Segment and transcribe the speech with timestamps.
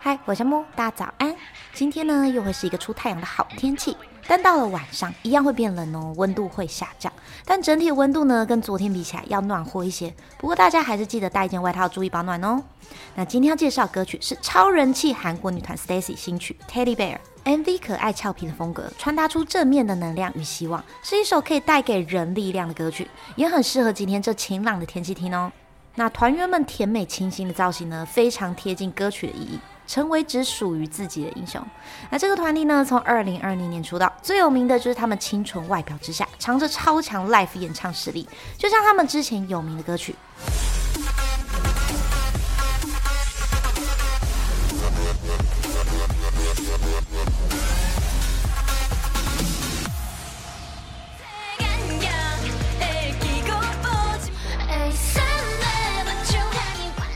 [0.00, 1.34] 嗨，我是木，大家早安。
[1.74, 3.96] 今天呢，又会是一个出太阳的好天气，
[4.28, 7.12] 但到了晚上一样会变冷哦，温度会下降。
[7.44, 10.14] 但整体温度呢，跟昨天比起来要暖和一些。
[10.38, 12.62] 不过大家还是记得带一件外套，注意保暖哦。
[13.16, 17.18] 那今天要介绍歌曲是超人气韩国女团 Stacy 新曲《Teddy Bear》
[17.64, 25.50] ，MV 可爱俏皮的风格，传达出正面的能量与希望，是一首可以带给人力量的歌曲，也很适合今天这晴朗的天气听哦。
[25.96, 29.58] 那团员们甜美清新的造型呢，非常贴近歌曲的意义，
[29.88, 31.60] 成为只属于自己的英雄。
[32.10, 40.14] 那这个团体呢，从二零二零年出道，最有名的就是他们清纯外表之下，藏着超强 l i f e 演唱实力，就像他们之前有名的歌曲。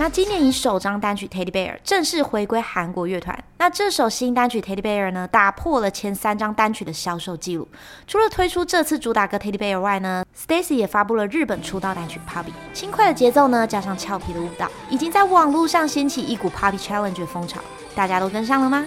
[0.03, 3.39] 那今年以首张单曲《Teddy Bear》正式回归韩国乐团。
[3.59, 7.69] 那这首新单曲《Teddy Bear》呢，打破了前三张单曲的销售记录。
[8.09, 12.47] 除了推出这次主打歌《Teddy Bear》外呢，Stacy 也发布了日本出道单曲《Puppy》。
[12.75, 17.61] 轻快的节奏呢，加上俏皮的舞蹈，已经在网络上掀起一股 Puppy Challenge 的风潮。
[17.95, 18.85] 大家都跟上了吗？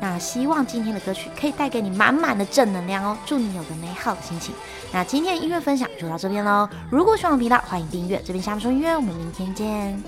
[0.00, 4.54] 那希望今天的歌曲可以带给你满满的正能量哦，祝你有个美好的心情。
[4.92, 6.68] 那今天的音乐分享就到这边喽。
[6.88, 8.22] 如果喜欢我频道，欢迎订阅。
[8.24, 10.00] 这边夏木说音乐，我们明天见。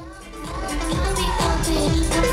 [0.81, 2.24] I'll be, I'll